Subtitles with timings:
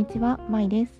[0.00, 0.98] にちは、まいです。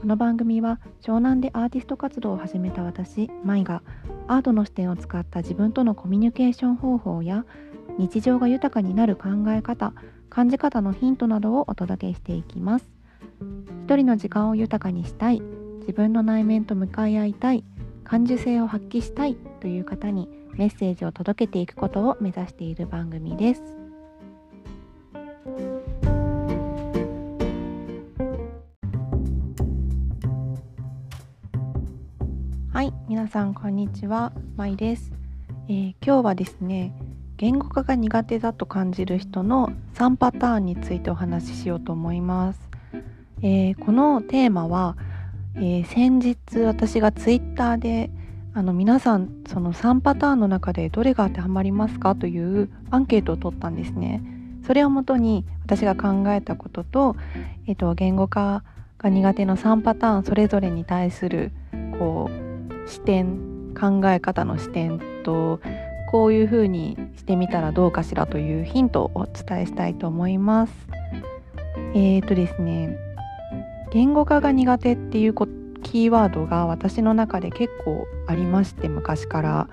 [0.00, 3.82] この番組は湘南でアーティスト活動を始めた私、まいが
[4.28, 7.44] アートの視点を使った自分とのコミュニケーション方法や
[7.98, 9.92] 日常が豊かになる考え方、
[10.30, 12.88] 感じ方のヒントなどをお届けしていきます。
[13.84, 15.42] 一人の時間を豊かにしたい
[15.80, 17.62] 自分の内面と向かい合いたい
[18.04, 23.79] 感受性を発揮したいという方にメッセージを届けていくことを目指している番組です。
[33.20, 35.12] 皆さんこんにちはまいです、
[35.68, 36.94] えー、今日はですね
[37.36, 42.60] 言語化が苦手だと感じる人の3パターンについてお話ししようと思います、
[43.42, 44.96] えー、このテーマは
[45.56, 48.10] えー、先日私がツイッターで
[48.54, 54.22] あの皆さんその3パターンの中でどれが当てはまりますかというアンケートを取ったんですね。
[54.66, 57.16] それをもとに私が考えたことと、
[57.66, 58.64] えーと、言語化
[58.96, 61.52] が苦手の3パターンそれぞれに対する
[61.98, 62.49] こう
[62.90, 65.60] 視点考え方の視点と
[66.10, 70.72] こういうふうにしてみたらどうかしらというヒントをお伝えしたいと思います。
[71.94, 72.98] えーとですね
[73.92, 75.34] 言語化が苦手っていう
[75.82, 79.68] キーワードが私の中で結構ありまして昔から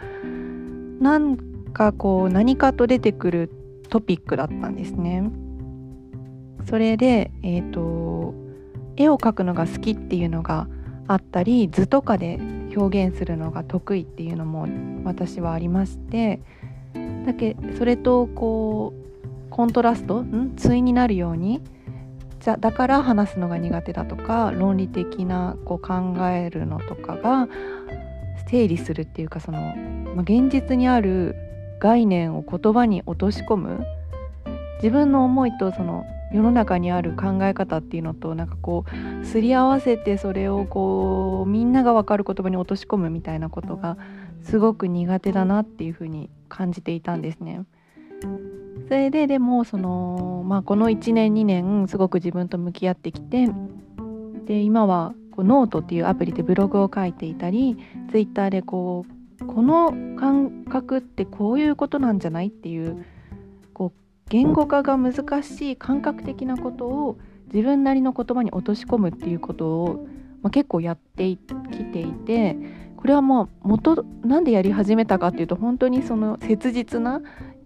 [1.00, 1.38] なん
[1.74, 3.52] かこう何かと出てくる
[3.90, 5.30] トピックだったんですね。
[6.66, 8.34] それで、えーと、
[8.98, 10.68] 絵を描くのが好きっていうのが
[11.08, 12.40] あったり図とかで
[12.78, 14.68] 表現するのが得意っていうのも
[15.04, 16.42] 私はありまして
[17.26, 20.56] だけそれとこうコントラストん？
[20.56, 21.62] 対になるように
[22.40, 27.48] じゃだから話すのが苦手だとか論理的なこう考えるのとかが
[28.50, 29.60] 整理するっていうかその、
[30.16, 31.36] まあ、現実にある
[31.80, 33.86] 概念を言葉に落とし込む。
[34.78, 38.86] 自分の思いとその世の中にある考え方っていうのとなんかこ
[39.22, 43.98] うすり合わせてそれをこうみんなが分かる言葉に落とし込むみたいなことが
[44.42, 47.64] すごく苦手だなっていうふうに感じていたんですね。
[48.88, 53.50] それででもその、まあ、この1年2年すごく自分と向き合ってきて
[54.46, 57.78] で今はこうノートっていうアプリでブログを書いていたり
[58.10, 59.06] ツイッターでこ
[59.42, 63.06] うこの感覚ってこういうことなんじゃないっていう
[64.30, 67.18] 言語化が難しい感覚的なことを
[67.54, 70.08] 自分なりの言葉に落とし込むっていうことを、
[70.42, 71.38] まあ、結構やってき
[71.86, 72.58] ていて
[72.98, 77.22] これはもう元なんでやり始めたかっていうと本当にその切実な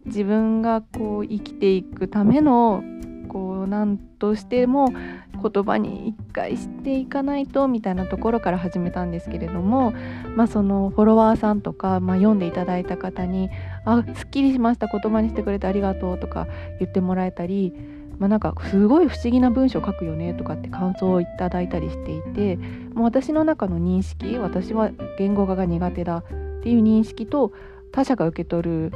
[0.05, 2.83] 自分がこう生きていくための
[3.27, 9.93] こう何としても言葉に一回していかないとみたいなところから始めたんですけれども、
[10.35, 13.49] まあ、そのフォロワーさんとか、まあ、読んでいただいた方に
[13.85, 16.47] 「あすっきりしました言葉にしてくれてありがとう」とか
[16.79, 17.73] 言ってもらえたり、
[18.19, 22.57] まあ、なんかすごい不思議な文章書くよねとかって感想をいただいたりしていて
[22.93, 26.23] もう私の中の認識私は言語化が苦手だっ
[26.63, 27.51] ていう認識と
[27.91, 28.91] 他者が受け取る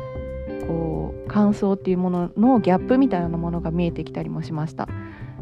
[0.67, 4.87] こう感想っていうもののギャップみたいなものが見えてきたりもしました。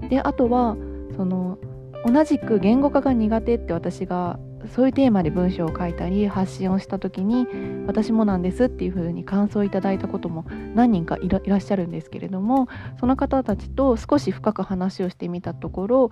[0.09, 0.75] であとは
[1.15, 1.57] その
[2.05, 7.47] 同じく言語化が苦手って私がそういうテーマで文章を書いたり発信をした時に
[7.88, 12.68] 私もなんですっていう風に感想をいただいたことも何人かいらっしゃるんですけれども
[13.00, 16.09] その方たちと少し深く話をしてみたところ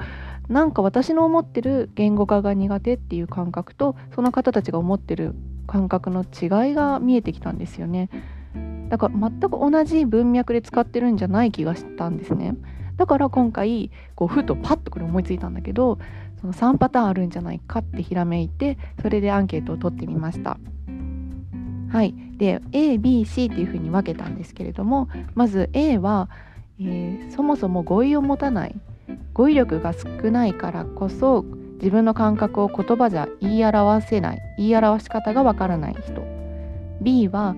[0.50, 5.35] なんか私の思ってる言語化が苦手っていう感覚とその方たちが思ってる
[5.67, 8.09] 感覚の違いが見えてきたんですよね。
[8.90, 12.56] だから全く同じ文脈で使ってるんじゃない気がしたんですね
[12.97, 15.97] だから今回こうふとパッとこれ思いついたんだけど
[16.41, 20.57] その3パターンあるんじゃないかってひらめいてそれでアンケートを取ってみました。
[21.90, 22.13] はい。
[22.38, 26.29] で ABC っていうふうに分けたんですけれどもまず A は、
[26.79, 28.75] えー、そもそも語彙を持たない
[29.34, 36.23] 語彙力が少ないからこそ自分の感覚を言葉じゃ言い表せない言い表し方がわからない人。
[37.02, 37.56] B は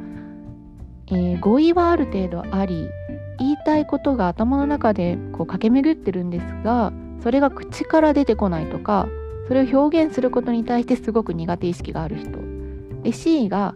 [1.08, 2.90] えー、語彙はある程度あり
[3.40, 9.08] 言いたいことが頭の中でこう駆け巡ってるんですがそれが口から出てこないとか
[9.48, 12.32] それを表現することに対してすごく苦手意識がある人
[13.04, 13.76] で C が、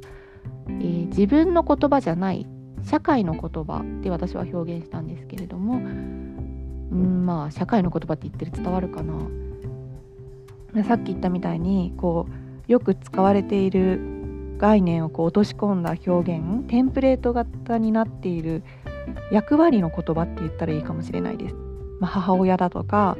[0.67, 2.47] えー、自分の言葉じゃない
[2.83, 13.99] 社会の言葉で私は表現したんですけれどもうんまあ社会の言葉って言ってる伝わるかなさっき言ったみたいにこうよく使われている
[14.57, 18.63] 概念をこう落とし込んだ表現テンプレート型になっている
[19.31, 21.66] 役割の言葉って言ったらいいかもしれないです。
[21.99, 23.17] まあ、母親だとか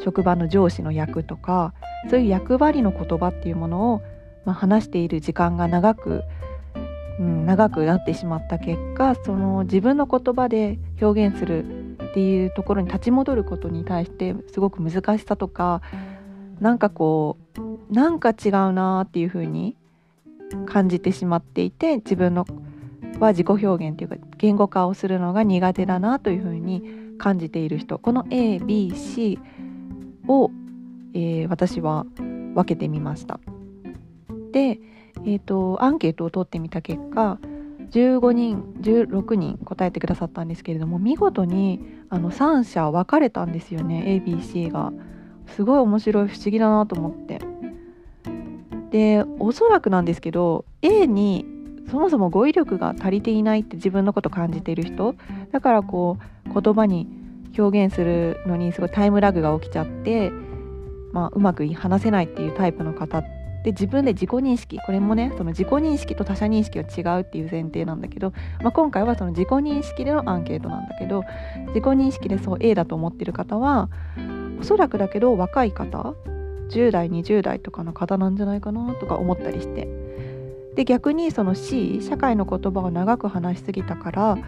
[0.00, 1.74] 職場の上司の役とか
[2.10, 4.02] そういう役割の言葉っていうものを、
[4.44, 6.22] まあ、話している時間が長く、
[7.18, 11.64] うん、長くなってしまった結果その自分の言葉で表現する
[12.10, 15.82] っていうところに立ち戻ることに対してすごく難しさとか
[16.60, 19.76] なんかこうなんか違うなっていうふうに
[20.66, 22.46] 感じてしまっていて自分の
[23.20, 26.82] は自己表現というか言語化をするのが苦手だなというふうに
[27.18, 29.38] 感じている人この ABC
[30.28, 30.50] を、
[31.14, 32.06] えー、私は
[32.54, 33.40] 分けてみました。
[34.52, 34.80] で、
[35.24, 37.38] えーと、アンケートを取ってみた結果
[37.90, 41.80] 15人16人答えてくださったんですけれども見事に
[42.10, 44.92] あの3社分かれたんですよね ABC が。
[45.54, 47.40] すごい面白い不思議だなと思って。
[48.90, 51.44] でおそらくなんですけど A に
[51.90, 55.14] そもそも語彙力が足りていないって自分のこと感じている人
[55.52, 57.06] だからこう言葉に
[57.56, 60.30] 表現するのにすごいタイムラグが起きちゃって、
[61.12, 63.22] まあ、うまく話せないっていうタイプの方
[63.64, 68.32] で自分で自己認識これもねその自己認識と他者認識は違うっていう前提なんだけど、
[68.62, 71.24] まあ、今回はその自己認識でのアンケートなんだけど
[71.68, 73.88] 自己認識でそう A だと思ってる方は
[74.60, 76.14] おそらくだけど若い方
[76.70, 80.07] 10代20代とかの方なんじゃないかなとか思ったりして。
[80.78, 84.38] で逆にその C 社会の言葉を長く話しすぎたから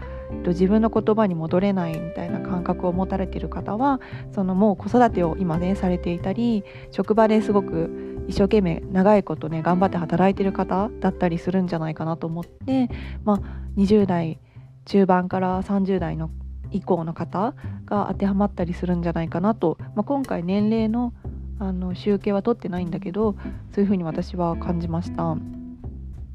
[0.47, 3.99] 自分の言葉に戻れないみたいな感覚を持たれている方は
[4.33, 12.87] そのもう子育てを今ねされていたり職場ですごく一生懸命長いことね頑張って働いてる方だったりするんじゃないかなと思って、
[13.25, 13.41] まあ、
[13.75, 14.39] 20代
[14.85, 16.31] 中盤から30代の
[16.71, 21.13] 以降の方が当てはまったりするんじゃないかなと、まあ、今回年齢の
[21.59, 23.35] あの集計は取ってないんだけど
[23.75, 25.35] そういうふうに私は感じました。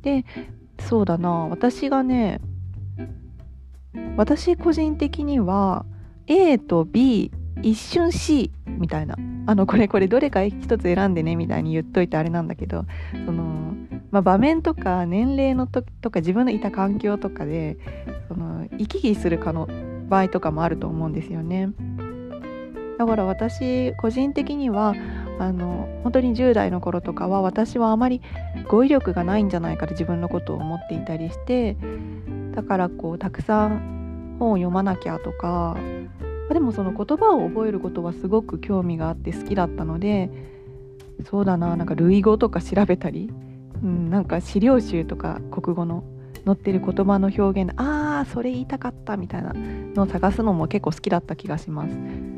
[0.07, 0.25] で
[0.89, 2.41] そうだな私がね
[4.17, 5.85] 私個人的には
[6.29, 7.33] A と B
[7.63, 9.17] 一瞬 C みたいな
[9.47, 12.85] あのこれこれどれか一つ選んでねみたいに言っといてあれなんだけど
[13.27, 13.75] その、
[14.13, 17.77] まあ、場面とか年齢の時とか自分のいた環境とかで
[18.29, 19.69] その行き来するかの
[20.09, 21.71] 場合とかもあると思うんですよね。
[22.97, 24.95] だから私個人的には
[25.39, 28.23] あの本当に10代の頃とかは私はあまり
[28.69, 31.77] 語彙力がないんじゃないかと自分のことを思っていたりして
[32.55, 35.77] だからこうたくさん本を読まなきゃとか
[36.51, 40.31] でもその言葉を覚えることはすごく興味があって好きだったので
[41.29, 43.31] そうだななんか類語とか調べたり、
[43.83, 46.05] うん、なんか資料集とか国語の
[46.47, 52.36] 載ってる言葉の表現ああそれ言いたかったみたいなのを探すのも結構好きだった気がします。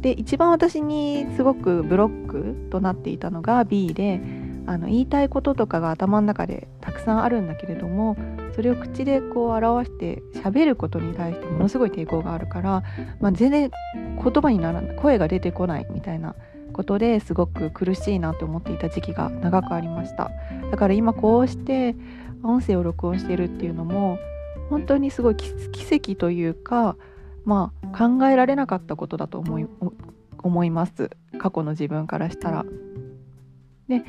[0.00, 4.20] で一番私にすごくブロックとなっていたのが B で
[4.66, 8.16] あの言いたいこととかが頭の中でたくさんあるんだけれども
[8.54, 12.82] それを口でこう表して喋ることに対してものすごい抵抗があるから、
[13.20, 16.34] まあ、全然言葉にならない声が出てこないみたいな
[16.72, 20.30] ことですごく苦しいなと思っていた時期が長くありました。
[20.70, 21.96] だから今こうして
[22.42, 24.18] 音声を録音しているっていうのも
[24.68, 25.52] 本当にすごい奇
[25.92, 26.96] 跡というか
[27.44, 29.66] まあ考えられなかったことだと思い
[30.42, 32.64] 思います過去の自分からしたら。
[33.88, 34.04] で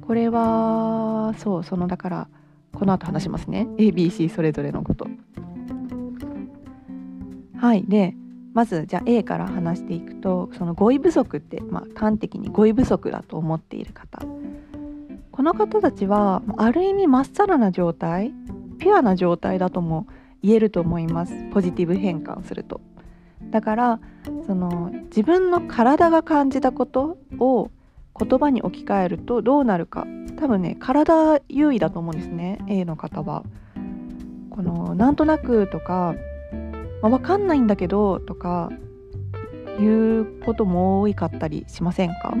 [0.00, 2.28] これはそうそのだから
[2.74, 5.06] この後話しますね ABC それぞれのこと。
[7.56, 8.14] はいで
[8.52, 14.22] まずじゃあ A から話していくとその語彙不足って、まあ、端的に語彙不足だと思っている方
[15.30, 18.32] この方たちはある意味まっさらな状態
[18.78, 20.06] ピュアな状態だとも
[20.42, 21.34] 言えると思います。
[21.52, 22.80] ポジティブ変換すると。
[23.50, 24.00] だから
[24.46, 27.70] その自分の体が感じたことを
[28.18, 30.06] 言葉に置き換えるとどうなるか。
[30.38, 32.58] 多分ね体優位だと思うんですね。
[32.68, 33.44] A の方は。
[34.50, 36.14] このなんとなくとか、
[37.02, 38.70] まあ、分かんないんだけどとか
[39.78, 42.34] いうことも多かったりしませんか？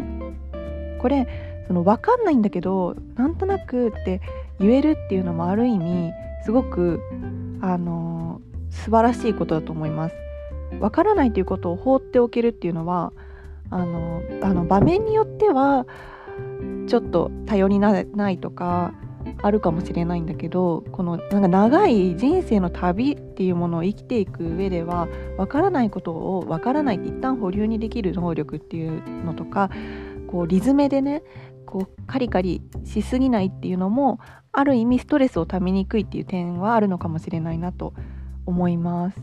[1.00, 1.26] これ
[1.66, 4.20] その分かんないんだけどなんとなくって
[4.58, 6.12] 言えるっていうのもある意味
[6.44, 7.00] すごく
[7.60, 8.40] あの
[8.70, 10.14] 素晴らしいことだと思います。
[10.78, 13.12] わからないということを放っておけるっていうのは
[13.70, 15.86] あのあの場面によっては
[16.86, 18.00] ちょっと頼りな
[18.30, 18.94] いとか
[19.42, 29.70] あるかもしれないんだけどこのなんか長い人生の旅っていうものを生きていく上ではわからないことをわからないって一旦保留にできる能力っていうのとか
[30.26, 31.22] こうリズムでね
[31.66, 34.20] こうカリカリしすぎないっていうのも
[34.52, 37.92] ある意味ストレスをためにくいっていう点はあるのかもしれないなと
[38.46, 39.22] 思います。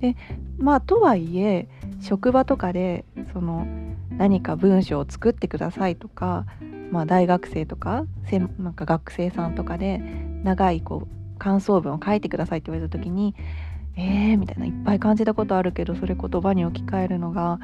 [0.00, 0.16] で
[0.58, 1.68] まあとはいえ
[2.00, 3.66] 職場とかでその
[4.10, 6.46] 何か文章を作ってくださいとか、
[6.90, 9.98] まあ、大学生とかせなんか学生さんとかで
[10.44, 13.34] 長いこう感想文を書いてくださいって言われた時に
[13.96, 17.60] 「えー」みたいないっぱい感じたことあるけどそれ言葉に置き換えるのが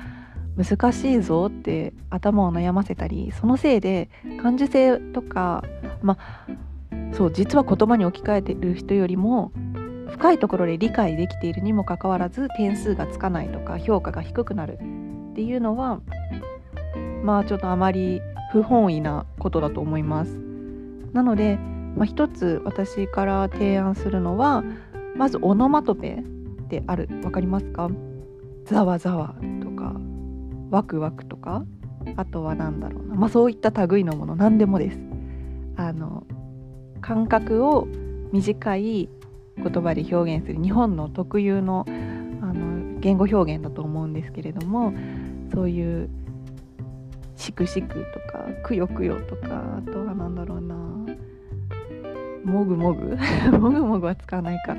[0.57, 4.09] 難しいぞって頭を悩ませたりそのせいで
[4.41, 5.65] 感受性とか
[6.03, 6.47] まあ
[7.13, 9.53] そう実は言葉に置き換えてる人よりも
[10.09, 14.79] 深いところで理解できているにもかかわらず点数がつかないとか評価が低くなる
[15.33, 16.01] っていうのは
[17.25, 18.21] まあちょっとあまり
[18.53, 20.39] 不本意なことだと思います。
[21.13, 21.59] なので、
[21.97, 24.63] まあ、一つ私から提案するのは
[25.17, 27.09] まずオノマトペってある。
[27.09, 27.91] 分かりますか？
[28.67, 29.74] ざわざわとか。
[30.75, 31.65] ワクワクとか
[32.17, 34.99] あとは何だろうな、まあ、そういった類のもの何でもです。
[35.77, 36.27] あの
[37.01, 37.87] 感覚を
[38.33, 39.09] 短い
[39.57, 41.91] 言葉で表現する日本の特有のあ
[42.53, 44.93] の言語表現だと思うんですけれども
[45.53, 46.09] そういう
[47.37, 50.75] 「しくしく」とか「くよくよ」とかあとは何だろうな
[52.45, 53.17] 「もぐもぐ」
[53.59, 54.77] もぐもぐは使わないか。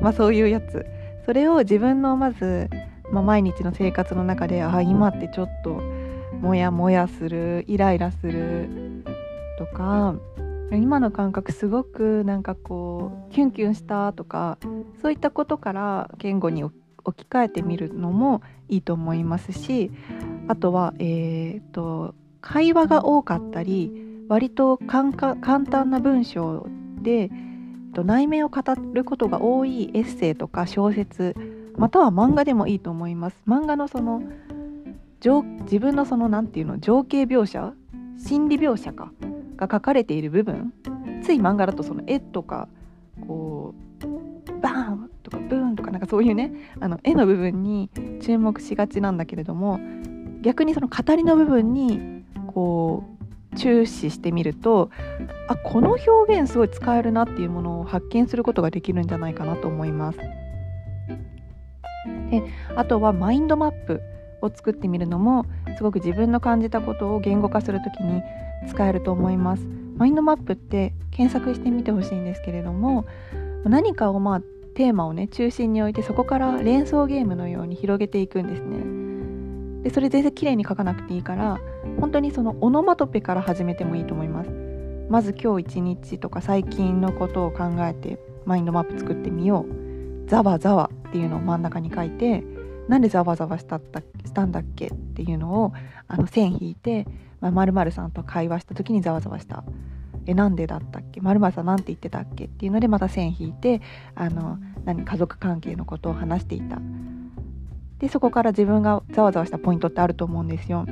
[0.00, 0.86] まあそういうやつ。
[1.26, 2.70] それを自分のまず、
[3.12, 5.80] まあ、毎日の生活の中であ今ってちょっと
[6.40, 8.68] モヤモヤするイライラする
[9.58, 10.14] とか
[10.70, 14.58] 今の感覚すごくなんかこうキュンキュンしたとか
[15.00, 16.74] そういったことから言語に置
[17.14, 19.90] き換えてみるのもいいと思いますし
[20.46, 23.90] あとは、えーと、会話が多かったり
[24.28, 26.66] 割と簡単な文章
[27.00, 27.30] で
[27.94, 28.62] 内面を語
[28.92, 31.34] ることが多いエッセイとか小説
[31.78, 33.36] または漫画でもいいと思います。
[33.46, 34.22] 漫画のその
[35.20, 36.78] 自分のその何て言うの？
[36.78, 37.72] 情景描写？
[38.18, 39.12] 心理描写か？
[39.56, 40.72] が書かれている部分？
[41.22, 42.68] つい漫画だとその絵とか
[43.26, 47.90] こうバーンとかブーンとかなんかそういうねあの絵の部分に
[48.22, 49.80] 注目しがちなんだけれども
[50.42, 53.04] 逆にその語りの部分にこ
[53.52, 54.90] う注視してみると
[55.48, 60.18] あこの表現すごい使えるなっていうものを発見することができるんじゃないかなと思います。
[62.30, 62.42] で
[62.76, 64.00] あとはマインドマップ
[64.40, 68.22] を作ってみるのもすごく自分の感じたことを言語化する時に
[68.68, 69.66] 使えると思います。
[69.96, 73.04] マインドマップって検索してみてほしいんですけれども
[73.64, 74.42] 何かをまあ
[74.74, 79.82] テーマをね中心に置いてそこから連想ゲームのように広げていくんですね。
[79.82, 81.58] でそれ全然綺麗に書かなくていいから
[82.00, 84.50] 本当にそのオノマトペから始めてもいいと思います。
[85.08, 89.77] まず今日一日とか最近のことを考えてマインドマップ作ってみよう。
[90.28, 92.44] ざわざわっていうのを真ん中に書いて
[92.88, 93.80] なんでざわざわした
[94.24, 95.72] したんだっけっていうのを
[96.06, 97.06] あの線引いて
[97.40, 99.62] まる、さんと会話した時にざわざわした。
[100.26, 101.20] えなんでだったっけ？
[101.20, 103.80] まるさんなんて言ってたっけっていうのでまた線引いて
[104.14, 106.80] あの何家族関係のことを話していた。
[107.98, 110.86] でそこから自分がざわざわしたポイントってあると思うんですよ。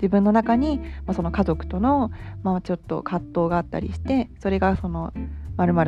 [0.00, 2.12] 自分の中に、まあ、その家族との、
[2.44, 5.12] まあ、ちょっと葛藤があったりしてそれがその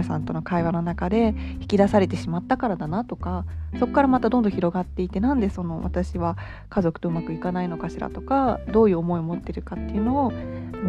[0.02, 3.44] さんとの会話の中で引き出されてしまったからだなとか
[3.78, 6.36] そこからまたどんどん広がっていてなんでその私は
[6.68, 10.32] 家族とうまくいかないのかしらとかどういう思いを持ってるかっていうのを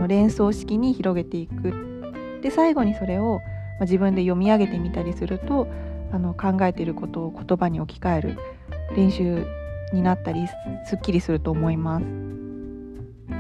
[0.07, 3.39] 連想式に広げていくで最後にそれを
[3.81, 5.67] 自分で読み上げてみたりすると
[6.11, 8.37] あの考えていることを言葉に置き換える
[8.95, 9.45] 練習
[9.93, 10.47] になったり
[10.85, 12.05] すっきりすると思います。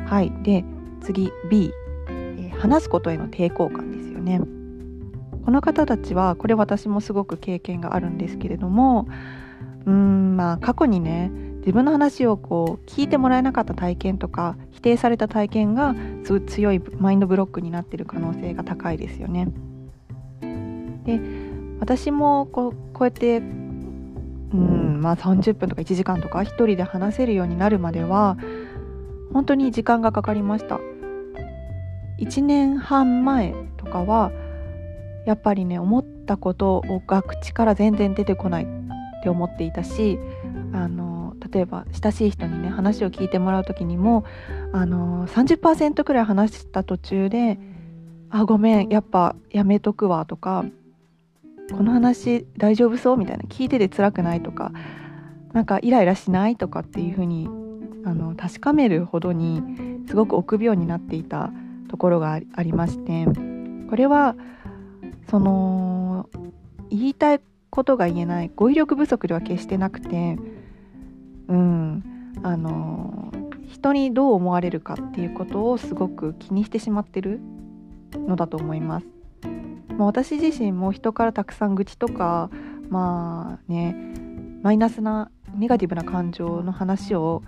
[0.05, 0.63] はいで
[1.01, 1.73] 次 B、
[2.37, 4.60] え、話すことへの抵抗感ですよね。
[5.45, 9.07] この方たちはこれ私もすごく経験があるんですけれども
[9.85, 19.47] うんまあ過去にね自分の話をこう聞いてもらえなかった体験とか否定された体験がすごい強いマインドブロックになっている可能性が高いですよね。
[21.05, 21.19] で
[21.79, 23.41] 私もこうこうやってう
[24.57, 28.37] んまあ30分とか1時間とか1人で話せるようになるまでは
[29.33, 30.79] 本当に時間がかかりました。
[32.19, 34.31] 1年半前とかは
[35.25, 38.67] やっぱりね思ったことが口から全然出てこないっ
[39.23, 40.17] て思っていたし
[40.73, 44.23] あの例えば親しい人にね話を聞いてもらう時にも
[44.71, 47.59] あの30%くらい話した途中で
[48.29, 50.65] 「あごめんやっぱやめとくわ」とか
[51.71, 54.71] 「この話大丈夫そう?」みたいな聞いてて辛くないとか
[55.53, 56.55] なんかイライラしない？
[56.55, 57.49] とかっていうふうに
[58.05, 59.61] あの確かめるほどに
[60.07, 61.51] すごく臆病になっていた
[61.89, 63.25] ところがありまして
[63.89, 64.35] これは
[65.31, 66.29] その
[66.89, 70.37] 言いたいことが言えない語彙力不足では決してなくて
[71.47, 72.03] うん
[72.43, 73.31] あの
[73.69, 77.39] 人にどう思われるかっていうことをすごく気にしてしまってる
[78.13, 79.05] のだと思います。
[79.97, 82.49] まあ、私自身も人からたくさん愚痴とか
[82.89, 83.95] まあね
[84.61, 87.41] マイナスなネガティブな感情の話を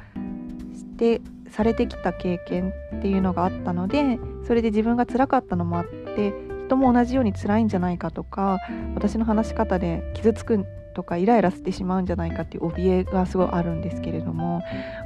[0.74, 8.60] してされてきた経験っていうのがあったのでそれで自分が辛かったのもあって人も同じように辛いんじゃないかとか
[8.96, 10.66] 私の話し方で傷つく
[10.96, 14.60] とかイライラしてしまうんじゃないかっていう怯えがすごいあるんですけれども、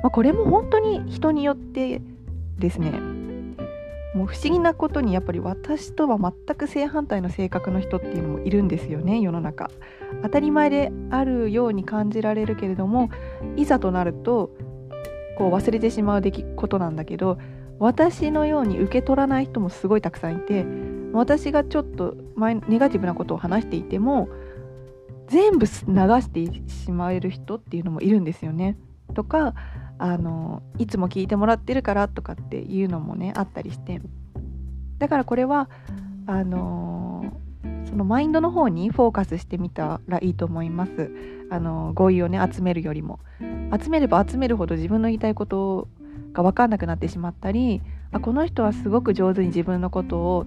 [0.04, 2.02] まあ、これも本当に人によって
[2.58, 2.92] ですね
[4.16, 9.70] もう不思議なことにやっぱり私とは全く正反対の性格の人っていうのもいるんですよね世の中。
[10.24, 13.10] 当たり前であるように感じられるけれども
[13.58, 14.52] いざとなると
[15.38, 17.38] こう忘れてしまう出来事なんだけど
[17.80, 20.66] 私のように受け取らない人もすごいたくさんいて
[21.18, 22.16] 私がちょっと
[22.68, 24.30] ネガティブなことを話していても
[25.28, 28.78] 全部流してしまえる人っていうのもいるんですよね。
[29.14, 29.56] とか
[30.00, 34.02] あのいつも聞いてもらってるからとかっていうのもねあったりして。
[35.00, 35.70] だからこれは
[36.26, 37.26] あの
[37.86, 41.12] そのマインドの方にフォーカスしてみたらいいと思います。
[41.50, 43.20] あの合意をね集めるよりも。
[43.82, 45.88] 集めれば集めるほど自分の言いたいこと
[46.34, 50.46] が分かんなくなってしまったりあこの人はすごく上手に自分のことを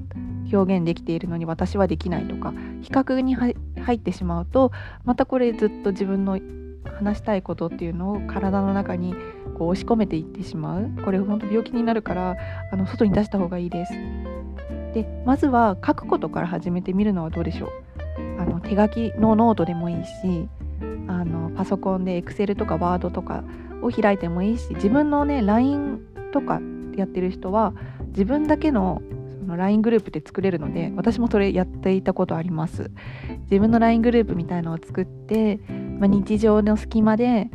[0.53, 2.53] 表現できているのに私はできないとか
[2.83, 3.55] 比較に入
[3.95, 4.73] ってしまうと
[5.05, 6.39] またこれずっと自分の
[6.85, 9.15] 話したいことっていうのを体の中に
[9.57, 10.91] こう押し込めていってしまう。
[11.05, 12.37] これ本当病気になるから
[12.73, 13.93] あの外に出した方がいいです。
[14.95, 17.71] でまずは書くことから始めてみるのはどうでしょう。
[18.41, 20.49] あの手書きのノートでもいいし
[21.07, 23.45] あのパソコンで Excel とか Word とか
[23.83, 26.01] を開いてもいいし自分のね LINE
[26.33, 26.61] とか
[27.01, 27.75] やってる人は
[28.09, 29.03] 自分だけの
[29.41, 32.91] その LINE グループで作れるので私もそれやっていたことあります。
[33.51, 35.61] 自分の LINE グループみたいのを作って、
[35.99, 37.51] まあ、日常の隙間で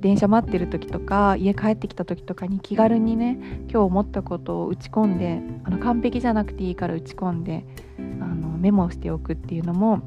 [0.00, 3.38] 電車待ってる時とか家帰ってきた時とかに気軽にね
[3.70, 7.64] 今日思ったことを打ち込んであの完璧じゃなくていいから打ち込んで
[7.98, 10.02] あのメモしておくっていうのも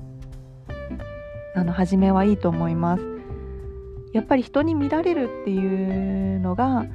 [1.56, 3.03] あの初めはいいと思います。
[4.13, 6.86] やっぱり人に見られるっていうのが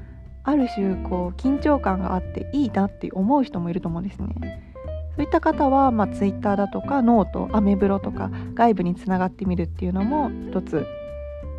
[0.45, 4.73] ある種こう緊張感があっていいなって思う人もいると思うんですね
[5.17, 10.87] そういった方は、まあ、Twitter だとかノートアメブロとか外部につながってみるっていうのも一つ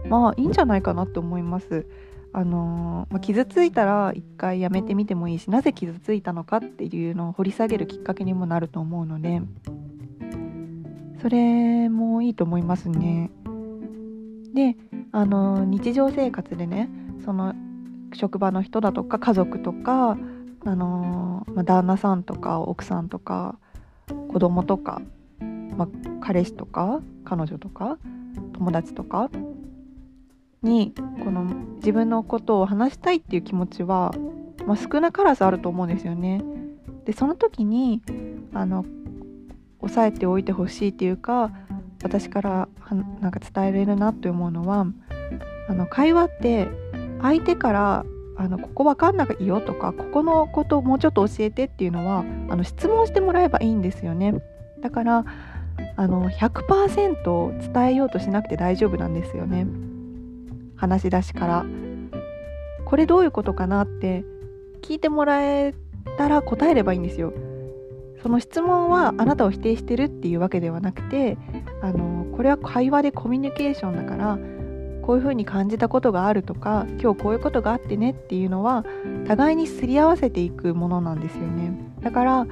[0.08, 1.86] まあいいんじゃないかなって思います
[2.36, 9.40] あのまあ、傷ついたら一回やめてみてもいいしなぜ傷ついたのかっていうのを掘り下げるきっかけにもなると思うので
[11.22, 13.30] それもいいと思いますね。
[14.54, 14.75] で
[15.12, 16.90] あの日常生活でね
[17.24, 17.54] その
[18.15, 20.17] 職場の人だとか家族とか、
[20.65, 23.58] あのまあ、旦那さんとか奥さんとか
[24.30, 25.02] 子供とか、
[25.78, 25.88] まあ、
[26.21, 27.97] 彼氏とか彼女とか
[28.54, 29.30] 友達とか
[30.62, 31.43] にこの
[31.76, 34.13] 自分のことを話したいっていう気持ちは、
[34.65, 36.41] まあ、少なからずあると思うんですよね。
[37.06, 38.02] でその時に
[38.54, 38.86] あの
[39.80, 41.52] 抑えておいてほしいっていうか
[42.02, 42.69] 私から
[43.19, 44.86] なんか伝えれるなって思うのは
[45.67, 46.69] あの会話って
[47.24, 48.06] 相手から
[48.36, 54.36] あのここ分かんないよとかここのことをもうちょっと教えてっていうのはあの質問してもらえばいいんですよね。
[54.82, 55.26] だから
[55.96, 59.66] あの100%伝えようとしなくて大丈夫なんですよね。
[60.76, 61.66] 話し出しから。
[62.86, 64.26] これどういうことかなって
[64.82, 65.74] 聞いてもらえ
[66.18, 67.34] たら答えればいいんですよ。
[68.22, 71.38] その質問はあなたを否定してるっていうわけではなくて
[71.82, 74.38] あのこれは会話でコミュニケーションだから
[75.06, 78.86] こういうふうに感じたことがあるとか今日こういうことがあってねっていうのは
[79.28, 81.74] 互いにすり合わせていくものなんですよね。
[82.02, 82.48] だから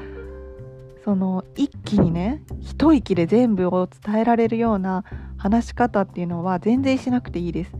[1.04, 5.04] その一気にね一息で全部を伝えられるような
[5.38, 7.72] 話し方っていうのは全然しなくていいです。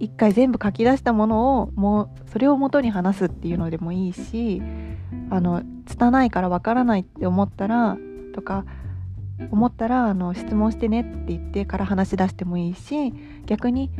[0.00, 4.60] 一回全部書き出したものをもうそれを元に話すっていうのでもいいし
[5.30, 7.96] あの拙いからわからないって思ったら
[8.34, 8.64] とか
[9.50, 13.12] 思ったらあの質問してねって言ってから話し出してもいいし
[13.46, 13.90] 逆に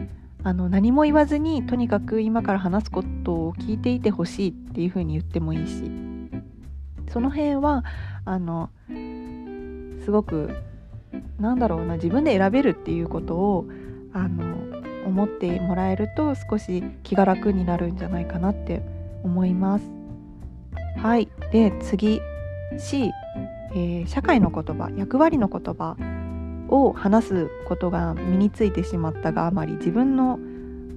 [0.42, 6.04] あの何も言わずにとにかく今から話すことを聞いていてほしいっていうふうに言ってもいいし。
[7.14, 7.84] その辺は
[8.24, 8.70] あの
[10.04, 10.50] すごく
[11.38, 13.66] なんだろうな自分で選べるっていうことを
[14.12, 14.56] あの
[15.06, 18.82] 思ってもらえると少し気が楽になるんじゃないかなって
[19.22, 19.84] 思います。
[20.96, 21.28] はい。
[21.52, 22.20] で次。
[22.76, 23.12] C
[23.72, 25.96] えー、社会の言葉役割の言葉
[26.68, 30.38] を話すことが身についてしまったがあまり自分の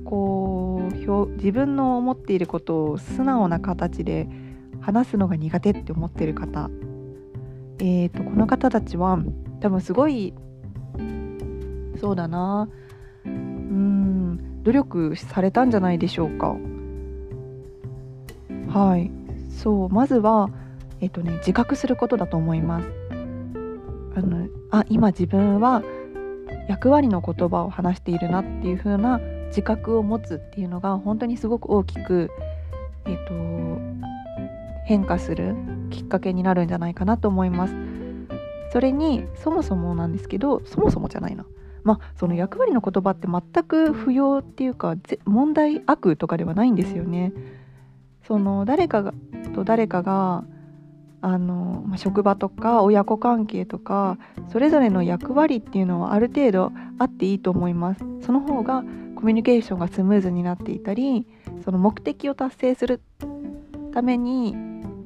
[0.06, 4.28] こう自分の思っていることを素直な形で
[4.80, 6.70] 話すのが苦手って思ってる方、
[7.80, 9.20] えーと、この方たちは
[9.60, 10.34] 多分すごい
[12.00, 12.70] そうだな。
[13.26, 16.56] うん努力されたんじゃないでしょうか。
[18.68, 19.12] はい。
[19.50, 20.50] そうまずは
[21.02, 22.88] えっとね自覚することだと思います
[24.16, 25.84] あのあ今自分は
[26.68, 32.30] 役割の言葉を話しているなっていう風な自覚を持つっていうのが本当にすごく大きく、
[33.06, 33.34] えっと、
[34.86, 35.56] 変化する
[35.90, 37.76] きっかけになるんじゃないかなと思います。
[38.74, 41.46] それにそもそもなんですけどそもそもじゃないな。
[41.84, 47.32] まあその役割の言葉って全く不要っていうか問題悪とかではないんですよね。
[48.24, 49.14] その誰かが
[49.54, 50.44] と誰かが
[51.22, 54.18] あの、まあ、職場とか親子関係とか
[54.52, 58.04] それぞれの役割っていうのはある程度あっていいと思います。
[58.22, 58.84] その方が
[59.16, 61.26] コミュニケーションがスムーズになっていたり
[61.66, 63.02] その目的を達成する
[63.92, 64.56] ために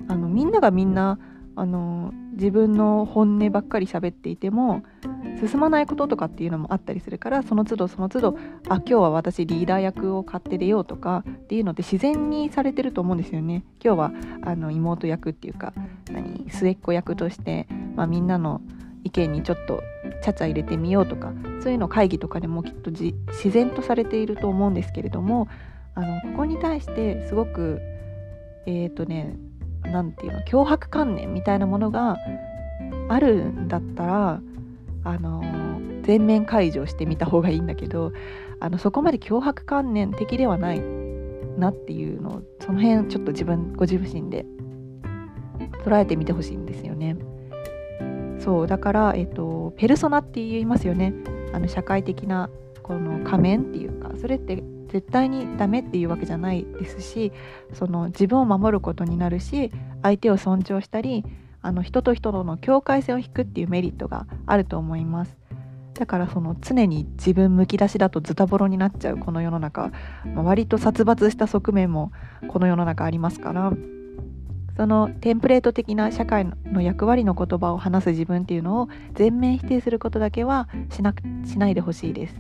[0.10, 1.18] あのみんながみんな
[1.56, 4.84] あの自分の本音ばっかり喋っていても
[5.46, 8.38] 進まないこととかっていうのもあったりするからその都度その都度
[8.70, 13.64] あ今日は私リーダー役を買って出ようとかっていうのって自然にされてると思うんですよね。
[13.84, 14.12] 今日は
[14.44, 15.74] あの妹役っていうか
[16.12, 18.62] 何末っ子役として、まあ、みんなの
[19.04, 19.82] 意見にちょっと
[20.22, 23.14] ちゃちゃ入れてみようとかそういうの会議とかでもきっと自
[23.50, 25.48] 然とされていると思うんですけれども
[25.96, 27.82] あのここに対してすごく
[28.66, 29.36] えっ、ー、とね
[29.84, 32.18] 何て言うの脅迫観念みたいなものが
[33.10, 34.42] あるんだったら
[35.04, 35.44] あの
[36.04, 38.12] 全面解除してみた方がいいんだけど
[38.60, 40.82] あのそこまで脅迫観念的ではない
[41.58, 44.46] なっていうのをその辺ちょっと自分ご自身で
[45.84, 47.18] 捉えてみてほしいんですよね。
[48.40, 51.14] そうだから、えっと、ペルソナって言いますよね
[51.54, 52.50] あの社会的な
[52.82, 57.32] この仮面っていうかそれって絶対にダメっていうわけじゃないですし
[57.74, 61.24] その自分を守ることになるし相手を尊重したり
[61.62, 65.38] あの人と人との境界線を引くっていうメリットがあると思います
[65.94, 69.92] だからその常に自分むき出しだとズタボロになっちゃうこの世の中、
[70.34, 72.12] まあ、割と殺伐した側面も
[72.48, 73.72] この世の中ありますから
[74.78, 81.14] そのテンプレート的な社会の役割の言葉を話す自分っていうのを全面否定することだけはしな
[81.46, 82.36] しないでほしいです。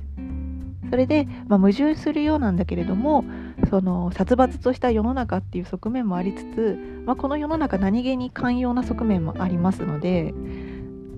[0.92, 3.24] それで、まあ、矛盾するようなんだけれども
[3.70, 10.34] その殺伐とした世の中っていう側面もありつつ、まあ、この世の中何気に寛容な側面もありますので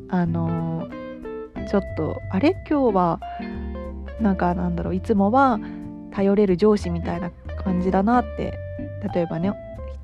[0.09, 0.87] あの
[1.69, 2.51] ちょっとあれ？
[2.69, 3.19] 今日は
[4.21, 5.59] なんかなんだろういつもは
[6.11, 7.31] 頼れる上司みたいな
[7.63, 8.59] 感じだなって
[9.13, 9.51] 例えばね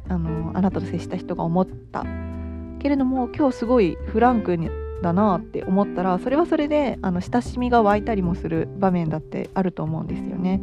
[0.07, 2.03] あのあなたと接した人が思った。
[2.79, 4.69] けれども今日すごいフランクに
[5.01, 10.61] だなって思ったらそれはそれであの親しみが湧いたりもする場面だってあると思うんですよね。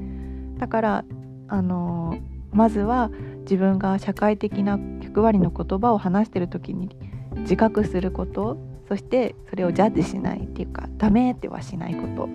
[0.59, 1.05] だから
[1.49, 2.19] あの
[2.53, 6.97] まずは自分が社会的な役割の言葉を話してる時に
[7.39, 12.29] 自覚することそしてそれをジャッジしないっていうかダメってはしないこと。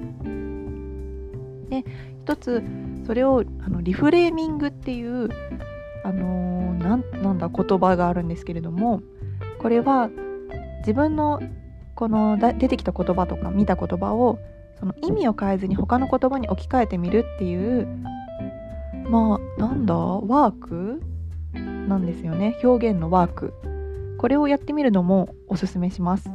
[1.69, 1.85] で
[2.21, 2.63] 一つ
[3.05, 5.29] それをあのリフレーミングっていう
[6.03, 9.01] あのー、なんだ言葉があるんですけれども
[9.59, 10.09] これは
[10.79, 11.41] 自分の
[12.01, 14.39] この出てきた言葉とか見た言葉を
[14.79, 17.85] その意味を変えずに他の言葉に置き換えてみるっていう
[19.07, 19.93] まあなんだ？
[19.93, 20.99] ワーク？
[21.53, 22.57] なんですよね。
[22.63, 23.53] 表現のワーク。
[24.17, 26.31] これをやってみるのもおすすめします。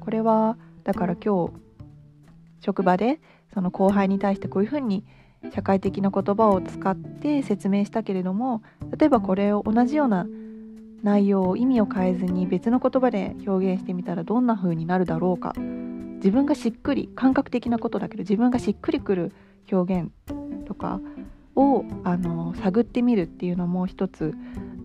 [0.00, 1.52] これはだから今日
[2.60, 3.20] 職場で
[3.54, 5.04] その後輩に対してこういうふうに
[5.54, 8.64] 社会的な言葉を使って説明したけれども
[8.98, 10.26] 例えばこれを同じような
[11.02, 15.54] 内容を意味を変えずに別の言葉で表現してみたらどんな風になるだろうか
[16.16, 19.32] 自分がしっくり感覚的なことだけど自分がしっくりくる
[19.70, 20.10] 表現
[20.66, 21.00] とか
[21.54, 24.34] をあの探ってみるっていうのも一つ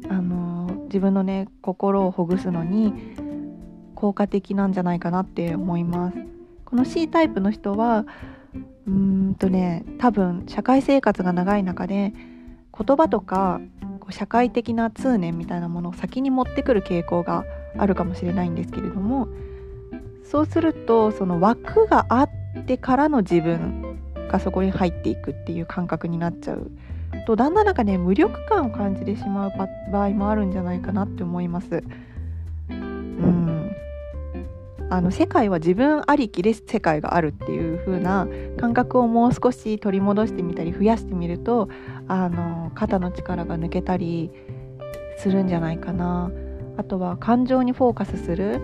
[0.10, 2.94] あの自分のね心をほぐすのに
[3.96, 6.18] 効果的なんじゃないかなって思います。
[6.66, 8.06] この C タイプの人は
[8.88, 12.14] うんとね多分社会生活が長い中で
[12.78, 13.62] 言葉とか
[14.02, 17.46] こう社会的な通念みたいなものを先に持ってくる傾向が
[17.78, 19.30] あるかもしれないんですけれども
[20.24, 22.30] そうするとその枠があっ
[22.66, 23.98] てからの自分
[24.30, 26.72] がそこに入っていくっていう感覚になっちゃう
[27.26, 29.52] とだんだんなんかね無力感を感じてしまう
[29.92, 31.84] 場合もあるんじゃないかなって思います。
[34.92, 34.98] うん。
[34.98, 38.28] あの世界は自分ありきで世界があるっていう風な
[38.58, 41.70] 感覚をもう少し取り戻してみたり増やしてみると
[42.08, 44.32] あの肩の力が抜けたり
[45.18, 46.32] するんじゃないかな。
[46.78, 48.62] あとは感情にフォーカスする。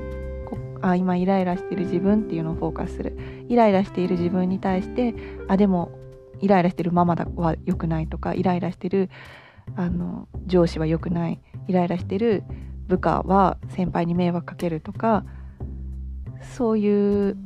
[0.81, 3.17] あ今イライラしてる自分っていうのをフォーカスする。
[3.47, 5.15] イライラしている自分に対して
[5.47, 5.91] あでも
[6.39, 9.09] イライラしてるママは良くないとかイライラしてる
[9.75, 11.41] あの上司は良くない。
[11.67, 12.43] イライラしてる
[12.87, 15.25] 部下は先輩に迷惑かけるとか
[16.41, 17.37] そういう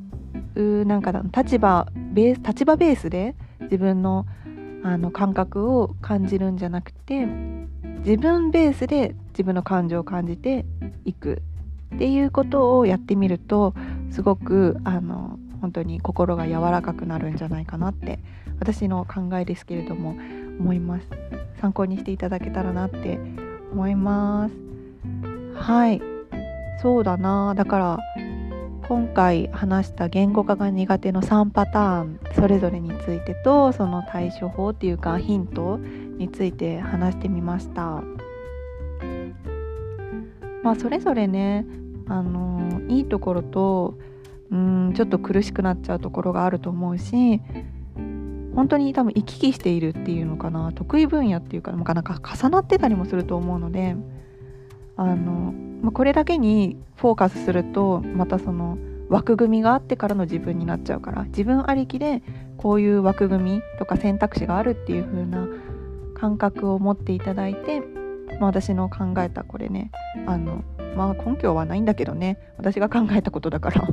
[0.86, 4.26] なんか立場ベース立場ベースで自分の
[4.84, 7.28] あの感覚を感じるんじゃなくて
[8.00, 10.66] 自分ベースで自分の感情を感じて
[11.06, 11.42] いく。
[11.96, 13.74] っていうことをやってみると
[14.12, 18.20] すごくあの本当に心が柔らかくなるんじゃないかなって
[18.60, 20.16] 私の考えですけれども
[20.60, 21.08] 思います。
[21.60, 23.20] 参考にしていただけたらなって
[23.72, 24.56] 思います。
[25.56, 26.02] はい。
[26.82, 27.54] そうだな。
[27.56, 28.00] だから
[28.92, 38.04] 今回話した言語化が苦手の3パターンそれぞれについてとその対処法っていうかヒントについて話してみました。
[40.62, 41.66] まあそれぞれね
[42.10, 43.98] あのいいところと
[44.52, 47.40] うんちょっと苦しくなっちゃうところがあると思うし
[48.54, 53.96] 本当に多分行き来しているっていうのかな得意分野っていうかなかなか重なってたりもすると思うので
[54.98, 58.78] あの、まあ、これだけにフォーカスするとまたその
[59.10, 62.24] 枠組みがあってからの自分になっちゃうから自分ありきで
[62.58, 65.48] こういう枠組みとか選択肢があるっていう風な
[66.16, 67.82] 感覚を持っていただいて、
[68.40, 69.92] まあ、私の考えたこれね
[70.28, 70.64] あの
[70.96, 73.88] まあ根拠はないんだけどね私が考えたことだから。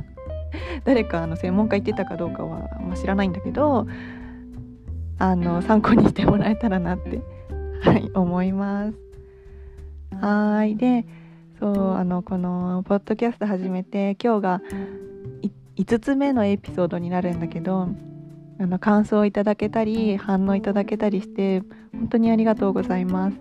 [0.83, 3.85] 誰かあの専門家言ってたかどうかは、まあ、知らないんだけど
[5.19, 7.21] あの参考にしてもらえたらなって
[7.81, 8.95] はい思います。
[10.21, 10.75] はい。
[10.75, 11.05] で
[11.59, 14.61] そうあのこのポッドキャスト始めて今日が
[15.75, 17.89] 5つ目のエピソードになるんだけど
[18.59, 23.37] あの感想をいただけたり反応いただけたりして本当にありがとうございます。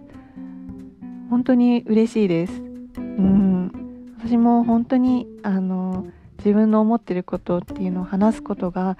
[1.30, 2.52] 本当に嬉しいです。
[2.96, 3.70] うん。
[4.18, 6.06] 私も本当にあの
[6.38, 8.96] 自分の思ってることっていうのを話すことが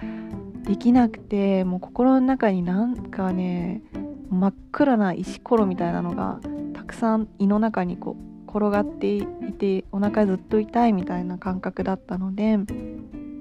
[0.63, 3.81] できなくてもう心の中になんかね
[4.29, 6.39] 真っ暗な石ころみたいなのが
[6.73, 12.57] たくさん胃の中にこう転がっていてお腹ずっと痛いみたいな感覚だったので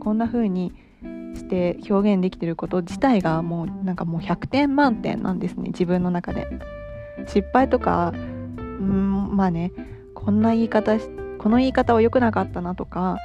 [0.00, 0.72] こんな風に
[1.34, 6.46] して表現できてること自体がもうなんかもう100点満点なんですね自分の中で。
[7.26, 9.72] 失敗とかんまあね
[10.14, 10.96] こんな言い方
[11.38, 13.18] この言い方は良くなかったなとか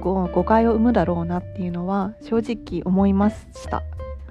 [0.00, 3.36] 誤解を生むだろうなっていうのは正直思いまし
[3.68, 3.82] た。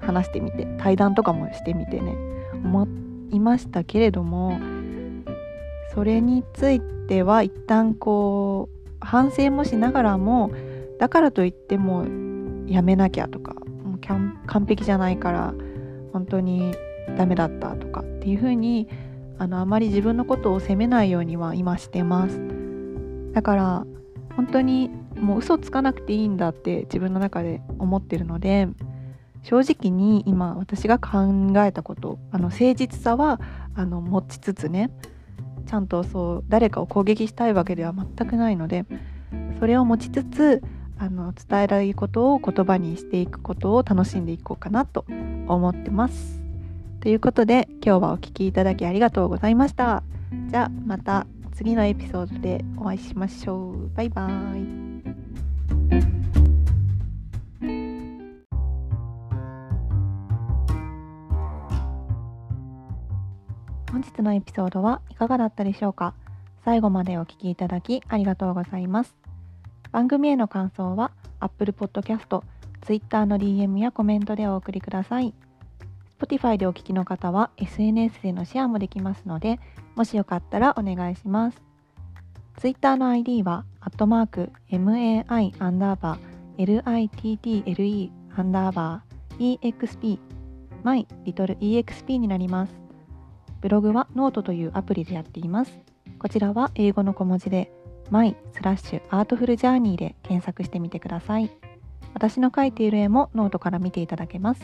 [0.02, 2.16] 話してみて対談とかもしてみてね
[2.52, 2.88] 思
[3.30, 4.58] いましたけれども
[5.94, 10.50] それについては一旦こう反省もしながらも
[10.98, 12.06] だからといっても
[12.66, 15.54] やめなきゃとかもう完璧じゃないから
[16.12, 16.74] 本当に
[17.16, 18.88] ダメだったとかっていう風に
[19.38, 22.40] あのあまり自分のことを責めないようには今してます。
[23.32, 23.86] だから
[24.36, 28.68] 本当にもう嘘つかなくていいんだって自分の中で思ってるので
[29.42, 33.40] 正直に今私が考えたことあの誠実さは
[33.74, 34.90] あの持ちつつね
[35.62, 38.84] ちゃんとそう誰かを攻撃したいわけでは全くないので
[39.58, 40.62] それを持ちつつ
[40.98, 45.04] あの伝えられることを言葉にしていくことを楽しんでいこうかなと
[45.48, 46.40] 思ってます。
[47.00, 50.04] ということで今日はお聴きいただきありがとうございました。
[50.48, 53.90] じゃあまた次のエピソードでお会いしましょう。
[53.96, 56.21] バイバーイ。
[63.92, 66.14] 本日のエピソードはいかがだったでしょうか？
[66.64, 69.14] 最後までお聴きいただきありがとうございます。
[69.90, 72.42] 番組への感想は Apple Podcast、
[72.80, 75.34] Twitter の DM やコメントでお送りください。
[76.18, 79.60] Spotify でお聞きの方は SNS でのシェアもできますので、
[79.94, 81.60] もしよかったらお願いします。
[82.56, 90.18] Twitter の ID は、アットマーク、MAI アンダーバー、LITTLE アンダーバー、EXP、
[90.82, 92.81] My Little EXP になります。
[93.62, 95.72] ブログはノートというアプリでやっています。
[96.18, 97.72] こちらは英語の小文字で
[98.10, 101.50] my slash artful journey で検索してみてください。
[102.12, 104.62] 私の描いている絵もノートから見ていただけます。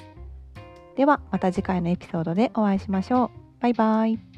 [0.96, 3.30] ではまた次回のエピソードでお会いしましょう。
[3.62, 4.37] バイバイ。